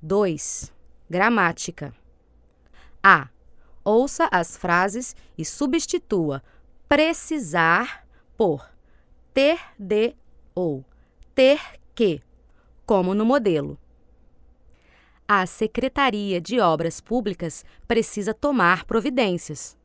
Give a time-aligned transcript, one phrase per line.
[0.00, 0.72] 2.
[1.10, 1.92] Gramática.
[3.02, 3.28] A.
[3.84, 6.42] Ouça as frases e substitua
[6.88, 8.06] precisar
[8.36, 8.70] por
[9.34, 10.14] ter de
[10.54, 10.84] ou
[11.34, 11.60] ter
[11.94, 12.22] que,
[12.86, 13.76] como no modelo.
[15.26, 19.76] A Secretaria de Obras Públicas precisa tomar providências.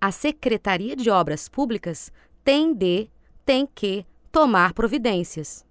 [0.00, 2.10] A Secretaria de Obras Públicas
[2.42, 3.08] tem de,
[3.44, 5.67] tem que tomar providências.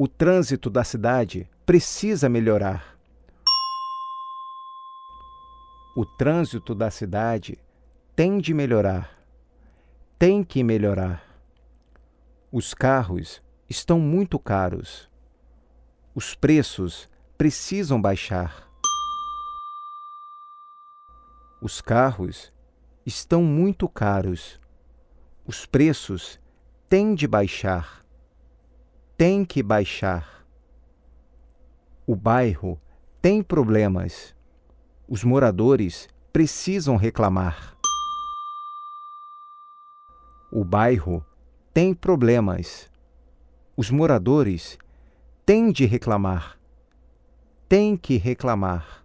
[0.00, 2.96] O trânsito da cidade precisa melhorar.
[5.96, 7.58] O trânsito da cidade
[8.14, 9.18] tem de melhorar.
[10.16, 11.24] Tem que melhorar.
[12.52, 15.10] Os carros estão muito caros.
[16.14, 18.68] Os preços precisam baixar.
[21.60, 22.52] Os carros
[23.04, 24.60] estão muito caros.
[25.44, 26.38] Os preços
[26.88, 28.06] têm de baixar.
[29.18, 30.46] Tem que baixar.
[32.06, 32.80] O bairro
[33.20, 34.32] tem problemas.
[35.08, 37.76] Os moradores precisam reclamar.
[40.52, 41.26] O bairro
[41.74, 42.88] tem problemas.
[43.76, 44.78] Os moradores
[45.44, 46.56] têm de reclamar.
[47.68, 49.04] Tem que reclamar.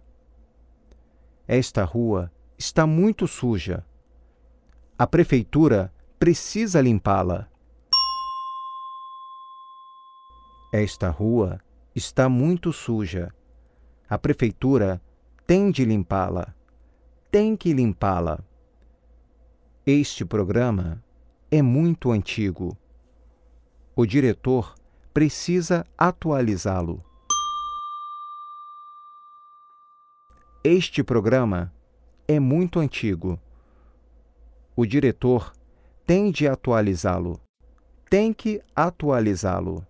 [1.44, 3.84] Esta rua está muito suja.
[4.96, 7.52] A prefeitura precisa limpá-la.
[10.76, 11.60] Esta rua
[11.94, 13.32] está muito suja.
[14.10, 15.00] A prefeitura
[15.46, 16.52] tem de limpá-la.
[17.30, 18.40] Tem que limpá-la.
[19.86, 21.00] Este programa
[21.48, 22.76] é muito antigo.
[23.94, 24.74] O diretor
[25.12, 27.04] precisa atualizá-lo.
[30.64, 31.72] Este programa
[32.26, 33.38] é muito antigo.
[34.74, 35.52] O diretor
[36.04, 37.40] tem de atualizá-lo.
[38.10, 39.86] Tem que atualizá-lo.